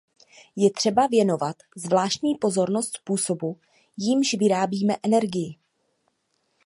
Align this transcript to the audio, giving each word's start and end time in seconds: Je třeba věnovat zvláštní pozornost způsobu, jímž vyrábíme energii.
Je 0.55 0.69
třeba 0.71 1.07
věnovat 1.07 1.55
zvláštní 1.77 2.35
pozornost 2.37 2.97
způsobu, 2.97 3.59
jímž 3.97 4.33
vyrábíme 4.33 4.95
energii. 5.03 5.57